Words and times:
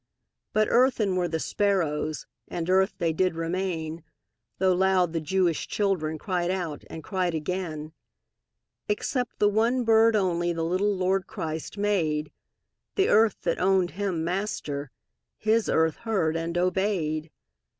But 0.51 0.67
earthen 0.71 1.15
were 1.15 1.27
the 1.27 1.39
sparrows, 1.39 2.25
And 2.47 2.71
earth 2.71 2.95
they 2.97 3.13
did 3.13 3.35
remain, 3.35 4.03
Though 4.57 4.73
loud 4.73 5.13
the 5.13 5.21
Jewish 5.21 5.67
children 5.67 6.17
Cried 6.17 6.49
out, 6.49 6.83
and 6.89 7.03
cried 7.03 7.35
again. 7.35 7.93
Except 8.89 9.37
the 9.37 9.47
one 9.47 9.83
bird 9.83 10.15
only 10.15 10.53
The 10.53 10.65
little 10.65 10.97
Lord 10.97 11.27
Christ 11.27 11.77
made; 11.77 12.31
The 12.95 13.09
earth 13.09 13.41
that 13.43 13.59
owned 13.59 13.91
Him 13.91 14.23
Master, 14.23 14.89
His 15.37 15.69
earth 15.69 15.97
heard 15.97 16.35
and 16.35 16.57
obeyed. 16.57 17.29